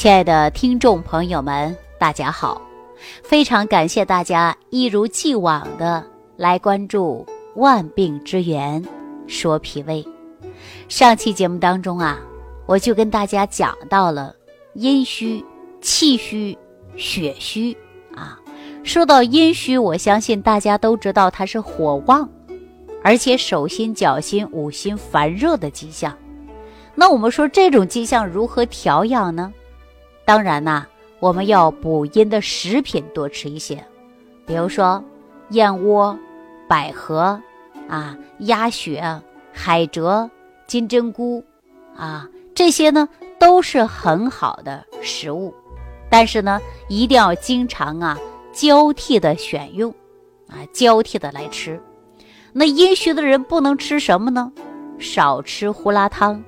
[0.00, 2.62] 亲爱的听众朋友们，大家好！
[3.22, 6.02] 非常感谢大家一如既往的
[6.38, 7.22] 来关注
[7.60, 8.82] 《万病之源
[9.26, 10.02] 说脾胃》。
[10.88, 12.18] 上期节目当中啊，
[12.64, 14.34] 我就跟大家讲到了
[14.72, 15.44] 阴虚、
[15.82, 16.56] 气虚、
[16.96, 17.76] 血虚
[18.14, 18.40] 啊。
[18.82, 22.26] 说到阴虚，我相信大家都知道它是火旺，
[23.04, 26.16] 而且手心、脚心、五心烦热的迹象。
[26.94, 29.52] 那我们说这种迹象如何调养呢？
[30.30, 30.86] 当然呐，
[31.18, 33.84] 我们要补阴的食品多吃一些，
[34.46, 35.02] 比如说
[35.48, 36.16] 燕窝、
[36.68, 37.42] 百合
[37.88, 39.20] 啊、鸭血、
[39.52, 40.30] 海蜇、
[40.68, 41.44] 金针菇
[41.96, 43.08] 啊，这些呢
[43.40, 45.52] 都是很好的食物。
[46.08, 48.16] 但是呢，一定要经常啊
[48.52, 49.92] 交替的选用
[50.46, 51.82] 啊，交替的来吃。
[52.52, 54.52] 那阴虚的人不能吃什么呢？
[55.00, 56.40] 少吃胡辣汤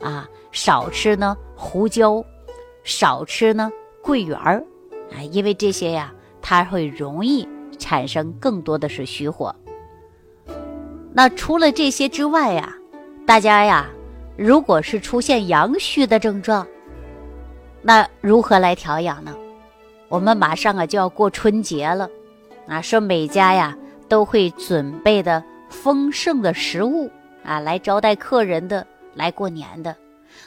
[0.00, 2.20] 啊，少吃呢胡椒。
[2.84, 3.70] 少吃呢
[4.02, 4.64] 桂圆儿，
[5.12, 7.46] 啊，因为这些呀，它会容易
[7.78, 9.54] 产生更多的是虚火。
[11.12, 12.74] 那除了这些之外呀，
[13.26, 13.88] 大家呀，
[14.36, 16.66] 如果是出现阳虚的症状，
[17.82, 19.36] 那如何来调养呢？
[20.08, 22.08] 我们马上啊就要过春节了，
[22.66, 23.76] 啊，说每家呀
[24.08, 27.10] 都会准备的丰盛的食物
[27.44, 29.94] 啊，来招待客人的，来过年的。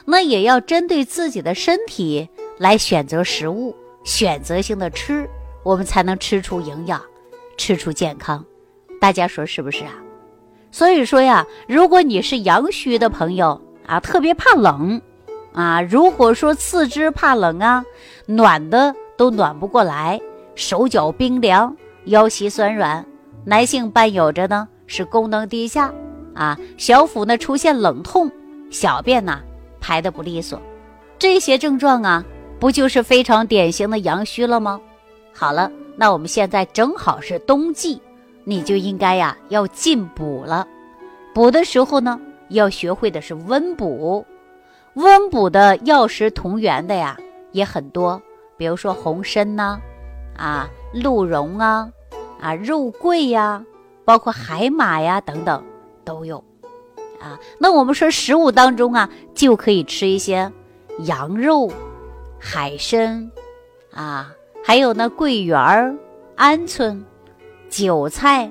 [0.04, 5.28] 那也要针对自己的身体来选择食物，选择性的吃，
[5.62, 7.00] 我们才能吃出营养，
[7.56, 8.44] 吃出健康。
[9.00, 9.92] 大家说是不是啊？
[10.70, 15.00] 所以说呀，如果你是阳虚的朋友啊，特别怕冷
[15.52, 17.84] 啊，如果说四肢怕冷啊，
[18.26, 20.20] 暖的都暖不过来，
[20.54, 23.04] 手脚冰凉，腰膝酸软，
[23.44, 25.92] 男性伴有着呢是功能低下
[26.34, 28.30] 啊，小腹呢出现冷痛，
[28.70, 29.42] 小便呢。
[29.82, 30.58] 排的不利索，
[31.18, 32.24] 这些症状啊，
[32.60, 34.80] 不就是非常典型的阳虚了吗？
[35.34, 38.00] 好了，那我们现在正好是冬季，
[38.44, 40.66] 你就应该呀要进补了。
[41.34, 44.24] 补的时候呢，要学会的是温补。
[44.94, 47.18] 温补的药食同源的呀
[47.50, 48.20] 也很多，
[48.56, 49.80] 比如说红参呐，
[50.36, 51.88] 啊鹿茸啊，
[52.40, 53.64] 啊肉桂呀，
[54.04, 55.64] 包括海马呀等等
[56.04, 56.44] 都有。
[57.22, 60.50] 啊，那我们说食物当中啊，就可以吃一些
[61.04, 61.70] 羊肉、
[62.40, 63.30] 海参
[63.92, 64.34] 啊，
[64.64, 65.56] 还有呢桂圆、
[66.36, 67.00] 鹌鹑、
[67.70, 68.50] 韭菜、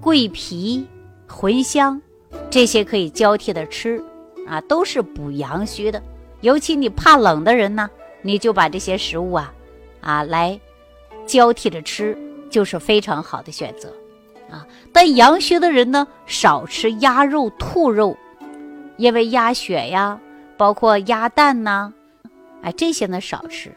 [0.00, 0.84] 桂皮、
[1.28, 2.02] 茴香，
[2.50, 4.02] 这些可以交替的吃
[4.48, 6.02] 啊，都是补阳虚的。
[6.40, 7.88] 尤其你怕冷的人呢，
[8.22, 9.54] 你就把这些食物啊
[10.00, 10.60] 啊来
[11.24, 12.18] 交替着吃，
[12.50, 13.92] 就是非常好的选择。
[14.50, 18.16] 啊，但阳虚的人呢，少吃鸭肉、兔肉，
[18.96, 20.18] 因为鸭血呀，
[20.56, 21.92] 包括鸭蛋呐，
[22.62, 23.70] 哎，这些呢少吃。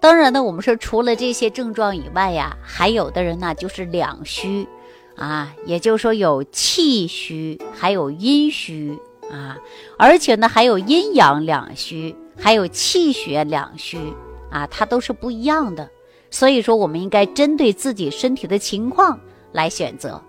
[0.00, 4.66] 当然呢，我们说除了这些症状以外呀，还有的人呢就是两虚，
[5.16, 8.98] 啊，也就是说有气虚，还有阴虚
[9.30, 9.58] 啊，
[9.98, 13.98] 而且呢还有阴阳两虚，还有气血两虚
[14.50, 15.90] 啊，它都是不一样的。
[16.30, 19.18] 所以说，我们应该针对自己身体的情况。
[19.58, 20.22] 来选择，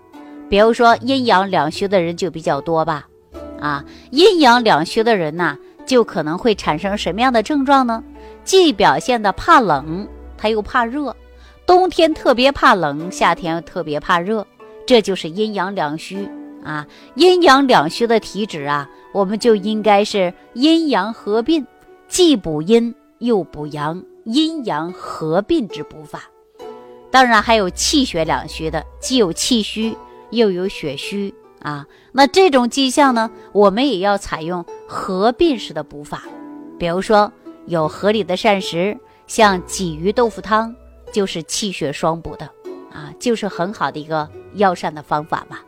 [0.48, 3.06] 比如说阴阳两虚的人就比较多吧，
[3.60, 8.02] 啊，阴阳两虚的人呢，就可能会产生什么样的症状呢？
[8.42, 11.14] 既表现的怕冷，他又怕热，
[11.64, 14.44] 冬天特别怕冷，夏天特别怕热，
[14.84, 16.28] 这就是阴阳两虚
[16.64, 16.84] 啊。
[17.14, 21.64] 阴阳两虚的体质啊，我们就应该是阴阳合并，
[22.08, 26.24] 既补阴又补阳，阴阳合并之补法。
[27.10, 29.96] 当然还有气血两虚的，既有气虚
[30.30, 31.86] 又有血虚啊。
[32.12, 36.22] 那这种迹象呢，我们也要采用合并式的补法。
[36.78, 37.32] 比如说
[37.66, 40.74] 有合理的膳食，像鲫鱼豆腐汤，
[41.12, 42.46] 就是气血双补的
[42.92, 45.58] 啊，就是很好的一个药膳的方法嘛。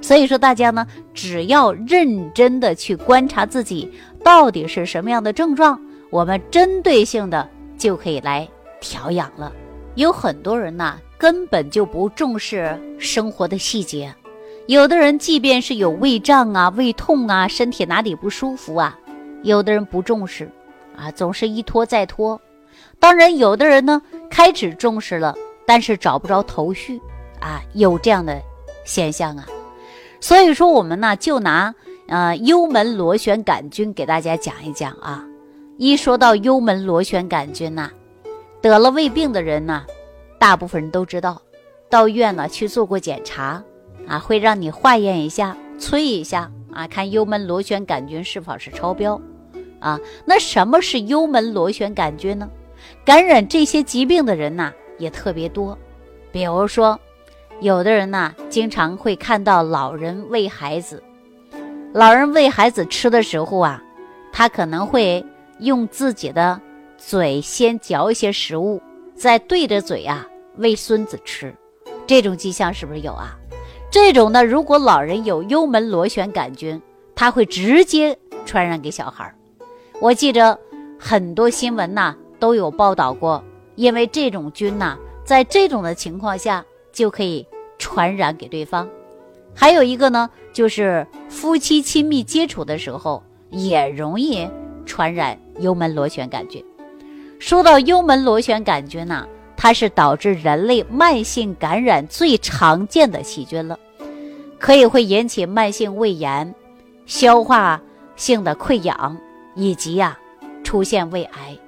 [0.00, 3.92] 所以说大家呢，只要认真的去观察自己
[4.24, 5.80] 到底是什么样的症状，
[6.10, 7.48] 我们针对性的
[7.78, 8.48] 就可以来
[8.80, 9.52] 调养了。
[9.94, 14.14] 有很多人呐，根本就不重视生活的细节。
[14.66, 18.98] 有的人即便是有胃胀啊、胃痛啊、身体哪里不舒服啊，
[19.42, 20.50] 有的人不重视，
[20.96, 22.40] 啊，总是一拖再拖。
[22.98, 24.00] 当然，有的人呢
[24.30, 25.34] 开始重视了，
[25.66, 26.98] 但是找不着头绪，
[27.40, 28.40] 啊，有这样的
[28.84, 29.46] 现象啊。
[30.20, 31.74] 所以说，我们呢就拿
[32.06, 35.26] 呃幽门螺旋杆菌给大家讲一讲啊。
[35.76, 37.90] 一说到幽门螺旋杆菌呐。
[38.62, 39.84] 得了胃病的人呢，
[40.38, 41.42] 大部分人都知道，
[41.90, 43.62] 到医院呢去做过检查，
[44.06, 49.20] 啊，会让你化验一下、催一下啊，看幽门螺旋杆菌是否是超标，
[49.80, 52.48] 啊，那什么是幽门螺旋杆菌呢？
[53.04, 55.76] 感染这些疾病的人呐也特别多。
[56.30, 56.98] 比如说，
[57.60, 61.02] 有的人呐经常会看到老人喂孩子，
[61.92, 63.82] 老人喂孩子吃的时候啊，
[64.32, 65.24] 他可能会
[65.58, 66.60] 用自己的
[67.04, 68.80] 嘴先嚼一些食物，
[69.14, 70.26] 再对着嘴啊
[70.56, 71.52] 喂孙子吃，
[72.06, 73.36] 这种迹象是不是有啊？
[73.90, 76.80] 这种呢，如果老人有幽门螺旋杆菌，
[77.14, 78.16] 他会直接
[78.46, 79.34] 传染给小孩。
[80.00, 80.56] 我记着
[80.98, 83.42] 很多新闻呐都有报道过，
[83.74, 87.44] 因为这种菌呐，在这种的情况下就可以
[87.78, 88.88] 传染给对方。
[89.54, 94.48] 还有一个呢，就是夫妻亲密接触的时候也容易
[94.86, 96.64] 传染幽门螺旋杆菌。
[97.42, 103.76] 说到幽门螺旋杆菌呐，它是导致人类慢性感染最常见的细菌了，
[104.60, 106.54] 可以会引起慢性胃炎、
[107.04, 107.82] 消化
[108.14, 109.18] 性的溃疡。
[109.56, 110.16] 以及呀，
[110.62, 111.58] 出现胃癌，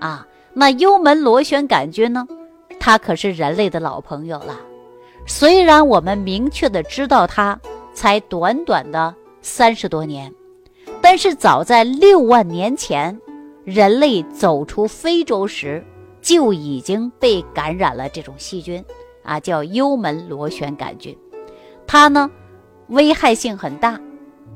[0.00, 2.26] 啊，那幽门螺旋杆菌呢？
[2.80, 4.58] 它可是人类的老朋友了。
[5.24, 7.58] 虽然我们明确的知道它
[7.94, 10.34] 才短短的三十多年，
[11.00, 13.16] 但是早在六万年前，
[13.66, 15.84] 人类走出非洲时
[16.22, 18.82] 就已经被感染了这种细菌，
[19.22, 21.14] 啊，叫幽门螺旋杆菌。
[21.86, 22.30] 它呢，
[22.86, 24.00] 危害性很大。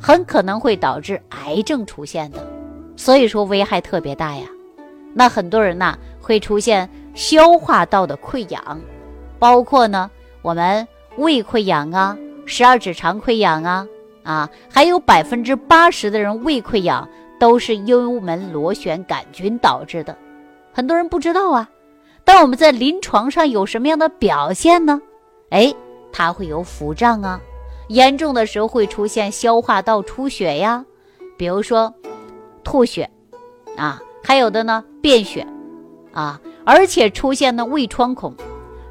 [0.02, 2.50] 很可能会导致癌症出现的，
[2.96, 4.46] 所以说危害特别大呀。
[5.12, 8.80] 那很多人呢会出现消化道的溃疡，
[9.38, 10.10] 包括呢
[10.40, 12.16] 我们胃溃疡啊、
[12.46, 13.86] 十二指肠溃疡啊
[14.22, 17.06] 啊，还有百分之八十的人胃溃疡
[17.40, 20.16] 都是幽门螺旋杆菌导致的。
[20.72, 21.68] 很多人不知道啊，
[22.22, 25.00] 但我们在临床上有什么样的表现呢？
[25.48, 25.74] 哎，
[26.12, 27.40] 它会有腹胀啊。
[27.88, 30.84] 严重的时候会出现消化道出血呀，
[31.36, 31.92] 比如说
[32.62, 33.10] 吐血
[33.76, 35.44] 啊，还有的呢便血
[36.12, 38.32] 啊，而且出现的胃穿孔、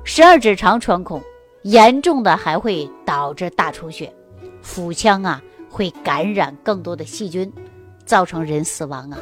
[0.03, 1.21] 十二指肠穿孔，
[1.61, 4.13] 严重的还会导致大出血，
[4.61, 7.49] 腹腔啊会感染更多的细菌，
[8.09, 9.19] 造成人死亡啊。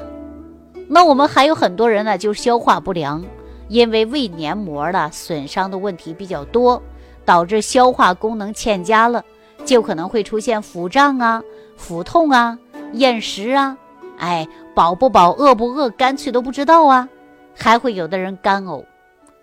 [0.87, 3.21] 那我们还有很多人呢，就消化不良，
[3.67, 6.81] 因为胃黏膜的损伤的问题比较多，
[7.25, 9.21] 导致消化功能欠佳了。
[9.65, 11.43] 就可能会出现腹胀啊、
[11.75, 12.57] 腹痛啊、
[12.93, 13.77] 厌食啊，
[14.19, 17.09] 哎，饱不饱、饿不饿，干脆都不知道啊。
[17.53, 18.85] 还会有的人干呕，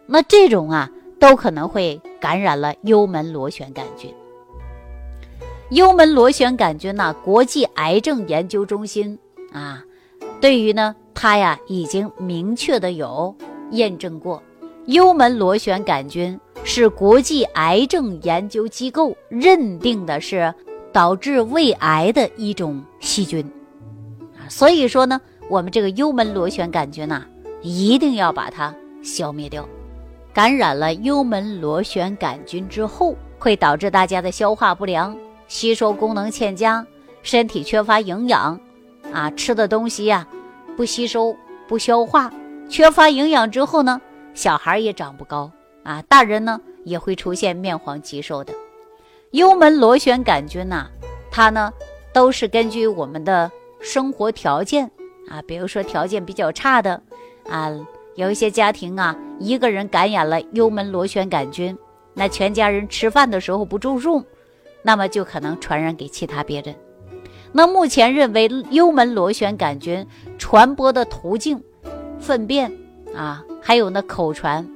[0.06, 4.11] 那这种啊，都可能会感染了幽门螺旋杆菌。
[5.70, 9.19] 幽门螺旋杆菌呢，国际癌症研究中心
[9.55, 9.83] 啊，
[10.43, 13.35] 对于呢，它呀已经明确的有
[13.71, 14.43] 验证过，
[14.85, 16.39] 幽门螺旋杆菌。
[16.67, 20.55] 是国际癌症研究机构认定的是
[20.95, 23.45] 导致胃癌的一种细菌，
[24.49, 25.21] 所以说呢，
[25.51, 27.23] 我们这个幽门螺旋杆菌呐，
[27.61, 29.69] 一定要把它消灭掉。
[30.33, 35.15] 感染了幽门螺旋杆菌之后，会导致大家的消化不良、
[35.47, 36.87] 吸收功能欠佳、
[37.23, 38.59] 身体缺乏营养
[39.14, 40.26] 啊，吃的东西呀
[40.76, 41.37] 不吸收、
[41.69, 42.31] 不消化，
[42.69, 44.00] 缺乏营养之后呢，
[44.34, 45.50] 小孩也长不高。
[45.84, 48.52] 啊，大人呢也会出现面黄肌瘦的。
[49.31, 50.87] 幽门螺旋杆菌呐，
[51.31, 51.72] 它呢
[52.12, 53.50] 都是根据我们的
[53.81, 54.90] 生活条件
[55.28, 57.00] 啊，比如说条件比较差的
[57.48, 57.70] 啊，
[58.17, 61.77] 有一些家庭啊，一个人感染了幽门螺旋杆菌，
[62.15, 64.24] 那全家人吃饭的时候不注重，
[64.82, 66.74] 那么就可能传染给其他别人。
[67.56, 70.05] 那目前认为幽门螺旋杆菌
[70.39, 71.63] 传播的途径，
[72.19, 72.69] 粪便
[73.15, 74.69] 啊，还有呢口传。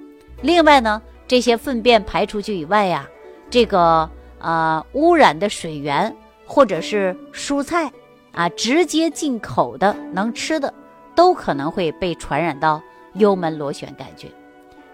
[0.43, 3.05] 另外呢，这些粪便排出去以外呀，
[3.51, 4.09] 这个
[4.39, 6.15] 呃污染的水源
[6.47, 7.91] 或者是蔬菜
[8.31, 10.73] 啊，直接进口的能吃的，
[11.17, 12.81] 都可能会被传染到
[13.15, 14.31] 幽门螺旋杆菌。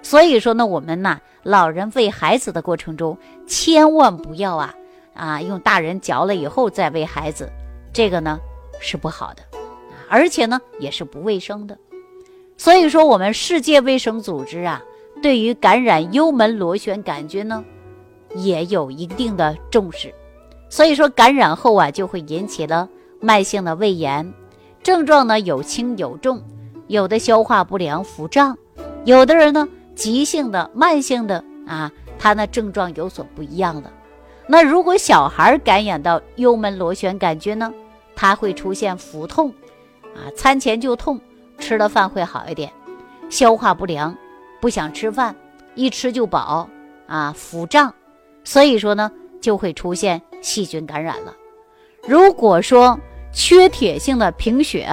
[0.00, 4.74] 所以说呢，我们呐，老人喂孩子的过程中，千万不要啊
[5.12, 7.52] 啊用大人嚼了以后再喂孩子，
[7.94, 8.38] 这个呢
[8.80, 9.42] 是不好的，
[10.10, 11.78] 而且呢也是不卫生的。
[12.58, 14.82] 所以说，我们世界卫生组织啊。
[15.22, 17.64] 对于感染幽门螺旋杆菌呢，
[18.34, 20.12] 也有一定的重视，
[20.68, 22.86] 所以说感染后啊，就会引起了
[23.20, 24.34] 慢性的胃炎，
[24.82, 26.42] 症状呢有轻有重，
[26.88, 28.58] 有的消化不良、腹胀，
[29.04, 33.90] 有的人呢急性的、慢性的啊，他呢症状有所不一样的。
[34.46, 37.72] 那如果小孩感染到幽门螺旋杆菌呢，
[38.24, 39.52] 它会出现腹痛，
[40.14, 41.20] 啊，餐前就痛，
[41.58, 42.72] 吃了饭会好一点，
[43.28, 44.16] 消化不良。
[44.62, 45.36] 不想吃饭，
[45.74, 46.66] 一吃就饱
[47.06, 47.92] 啊，腹胀，
[48.42, 49.12] 所以说呢，
[49.42, 51.34] 就会出现细菌感染了。
[52.08, 52.98] 如果说
[53.30, 54.88] 缺铁性的贫血，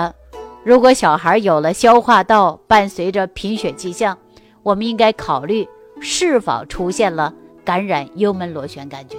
[0.66, 4.18] 如果小孩有了消化道伴随着贫血迹象，
[4.62, 5.66] 我们应该考虑
[6.02, 7.34] 是否出现了
[7.64, 9.18] 感染幽门螺旋杆菌。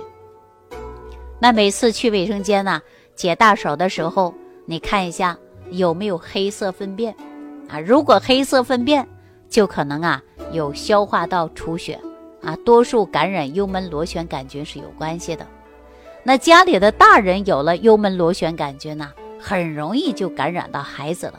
[1.40, 2.82] 那每次去卫生间呢，
[3.14, 4.34] 解大手的时候，
[4.66, 5.36] 你看一下
[5.70, 7.14] 有没有黑色粪便
[7.68, 7.78] 啊？
[7.78, 9.06] 如果黑色粪便，
[9.48, 11.98] 就可能啊有消化道出血
[12.42, 15.46] 啊，多数感染幽门螺旋杆菌是有关系的。
[16.24, 19.10] 那家里的大人有了幽门螺旋杆菌呢？
[19.44, 21.34] 很容易就感染到孩子了，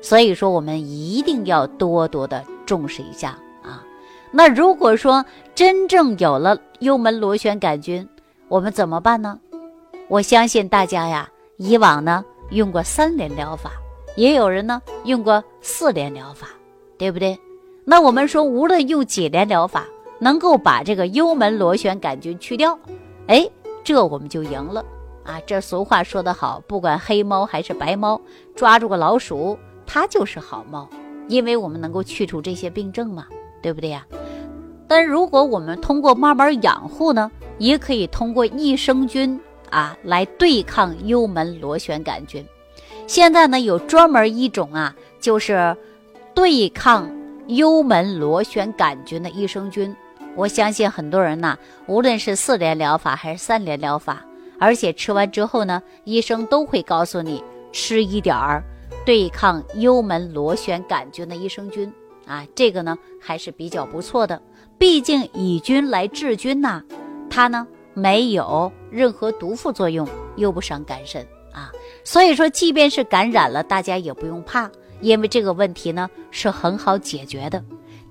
[0.00, 3.82] 所以说我们一定要多多的重视一下啊。
[4.30, 8.08] 那如果说真正有了幽门螺旋杆菌，
[8.46, 9.40] 我们怎么办呢？
[10.08, 13.72] 我相信大家呀，以往呢用过三联疗法，
[14.16, 16.48] 也有人呢用过四联疗法，
[16.98, 17.38] 对不对？
[17.84, 19.86] 那我们说无论用几联疗法，
[20.18, 22.78] 能够把这个幽门螺旋杆菌去掉，
[23.26, 23.48] 哎，
[23.82, 24.84] 这我们就赢了。
[25.24, 28.20] 啊，这俗话说得好，不管黑猫还是白猫，
[28.54, 29.56] 抓住个老鼠，
[29.86, 30.88] 它就是好猫，
[31.28, 33.26] 因为我们能够去除这些病症嘛，
[33.62, 34.04] 对不对呀？
[34.88, 39.40] 但如果我们通过慢慢养护呢，也可以通过益生菌
[39.72, 42.46] 啊来对抗幽门螺旋杆菌。
[43.08, 45.76] 现在呢，有专门一种啊，就是
[46.34, 47.10] 对抗
[47.48, 49.94] 幽门螺旋杆菌的益生菌。
[50.36, 54.24] 我相信很多人呢，无论是四联疗法还是三联疗法。
[54.58, 58.62] 而且吃完之后呢，医生都会告诉你吃一点儿
[59.04, 61.92] 对抗幽门螺旋杆菌的益生菌
[62.26, 64.40] 啊，这个呢还是比较不错的。
[64.78, 66.80] 毕竟以菌来治菌呐，
[67.28, 71.70] 它呢没有任何毒副作用，又不伤肝肾啊。
[72.04, 74.70] 所以说，即便是感染了，大家也不用怕，
[75.00, 77.62] 因为这个问题呢是很好解决的。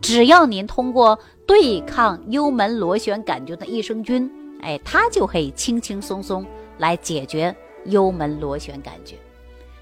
[0.01, 4.31] 只要您通过对抗幽门螺旋杆菌的益生菌。
[4.63, 6.45] 哎，它就可以轻轻松松
[6.77, 9.17] 来解决幽门螺旋杆菌。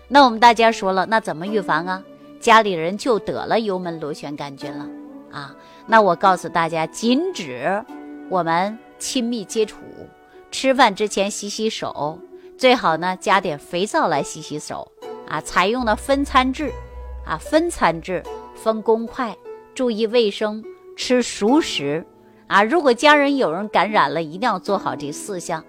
[0.08, 2.02] 那我们大家说了，那怎么预防啊？
[2.40, 4.88] 家里人就得了幽门螺旋杆菌了
[5.32, 5.54] 啊？
[5.86, 7.84] 那我告诉大家，禁止
[8.30, 9.78] 我们亲密接触，
[10.52, 12.20] 吃饭之前洗洗手，
[12.58, 14.92] 最好呢加点肥皂来洗洗手
[15.28, 15.40] 啊。
[15.42, 16.72] 采用了分餐制
[17.26, 18.22] 啊，分餐制，
[18.54, 19.36] 分公筷，
[19.74, 20.64] 注意卫生，
[20.98, 22.06] 吃熟食。
[22.48, 25.64] 啊，如果家人有人感染了，一定要做好这四项。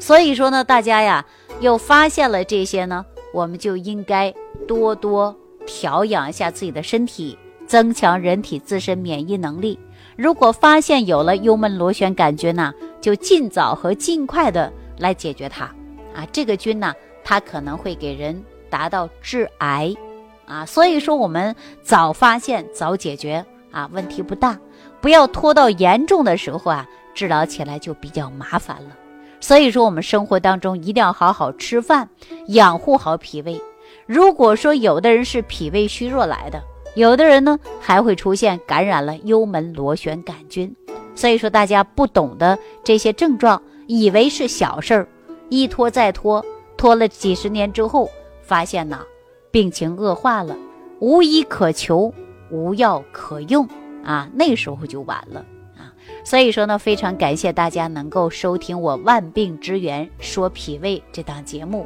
[0.00, 1.24] 所以说呢，大家呀，
[1.60, 4.34] 又发现了这些呢，我们就应该
[4.66, 9.78] 多多调养一下自己的身体，增强人体自身免疫能力。
[10.16, 15.64] 如果发现有了幽门螺旋杆菌呢，就尽早和尽快的来解决它。
[16.14, 19.94] 啊，这个菌呢，它可能会给人达到致癌。
[20.46, 24.58] 啊，所以说我们早发现早解决啊，问题不大。
[25.00, 28.96] 不要拖到严重的时候啊，治疗起来就比较麻烦了。
[29.38, 32.08] 所以说，我们生活当中一定要好好吃饭，
[32.48, 33.60] 养护好脾胃。
[34.06, 36.62] 如果说有的人是脾胃虚弱来的，
[36.96, 40.74] 有的人呢还会出现感染了幽门螺旋杆菌。
[41.14, 45.08] 所以说，大家不懂得这些症状，以为是小事儿，
[45.48, 46.44] 一拖再拖，
[46.76, 48.10] 拖了几十年之后，
[48.42, 49.00] 发现呢
[49.52, 50.56] 病情恶化了，
[50.98, 52.12] 无医可求，
[52.50, 53.68] 无药可用。
[54.04, 55.44] 啊，那时候就晚了
[55.76, 55.90] 啊！
[56.22, 61.84] 所以说呢，非常感谢大家能够收听我《万病之源说脾胃》这档节目。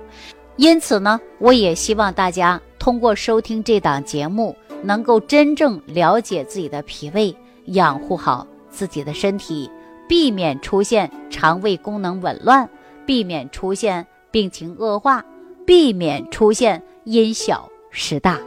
[0.57, 7.35] 因此呢，我也希望大家通过收听这档节目，能够真正了解自己的脾胃，
[7.67, 9.71] 养护好自己的身体，
[10.09, 12.69] 避免出现肠胃功能紊乱，
[13.07, 15.25] 避免出现病情恶化，
[15.67, 18.39] 避免出现因小失大。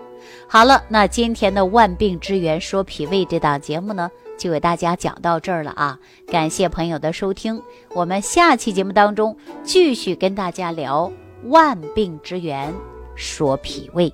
[0.48, 6.00] 好了，那今天的万病之源说脾胃这档节目呢，就给大家讲到这儿了啊！
[6.28, 7.62] 感谢朋友的收听，
[7.94, 11.12] 我们下期节目当中继续跟大家聊
[11.46, 12.74] 万病之源
[13.16, 14.14] 说脾胃。